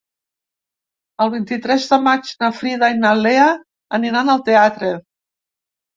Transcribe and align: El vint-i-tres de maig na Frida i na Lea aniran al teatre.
El 1.25 1.29
vint-i-tres 1.33 1.85
de 1.91 1.99
maig 2.07 2.31
na 2.45 2.51
Frida 2.61 2.91
i 2.95 2.97
na 3.05 3.13
Lea 3.21 3.47
aniran 3.99 4.35
al 4.37 4.43
teatre. 4.49 4.95